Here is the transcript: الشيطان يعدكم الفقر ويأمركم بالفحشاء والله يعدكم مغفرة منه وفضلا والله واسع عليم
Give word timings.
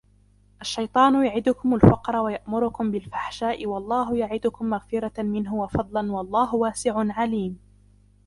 الشيطان 0.61 1.25
يعدكم 1.25 1.75
الفقر 1.75 2.15
ويأمركم 2.15 2.91
بالفحشاء 2.91 3.65
والله 3.65 4.17
يعدكم 4.17 4.65
مغفرة 4.69 5.21
منه 5.21 5.55
وفضلا 5.55 6.11
والله 6.11 6.55
واسع 6.55 6.93
عليم 6.95 7.57